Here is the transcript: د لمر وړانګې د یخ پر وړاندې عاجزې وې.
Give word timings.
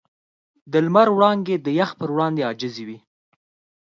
د 0.71 0.73
لمر 0.85 1.07
وړانګې 1.13 1.55
د 1.65 1.67
یخ 1.79 1.89
پر 1.99 2.09
وړاندې 2.15 2.45
عاجزې 2.47 2.83
وې. 2.87 2.97